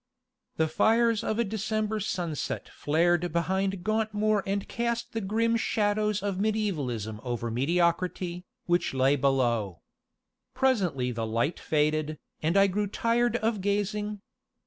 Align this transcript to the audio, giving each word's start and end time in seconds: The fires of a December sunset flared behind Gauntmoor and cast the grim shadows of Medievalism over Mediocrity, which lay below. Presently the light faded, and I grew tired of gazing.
The 0.55 0.67
fires 0.67 1.23
of 1.23 1.37
a 1.37 1.43
December 1.43 1.99
sunset 1.99 2.69
flared 2.69 3.31
behind 3.31 3.83
Gauntmoor 3.83 4.41
and 4.47 4.67
cast 4.67 5.13
the 5.13 5.21
grim 5.21 5.55
shadows 5.55 6.23
of 6.23 6.39
Medievalism 6.39 7.19
over 7.23 7.51
Mediocrity, 7.51 8.43
which 8.65 8.95
lay 8.95 9.15
below. 9.15 9.83
Presently 10.55 11.11
the 11.11 11.27
light 11.27 11.59
faded, 11.59 12.17
and 12.41 12.57
I 12.57 12.65
grew 12.65 12.87
tired 12.87 13.35
of 13.35 13.61
gazing. 13.61 14.21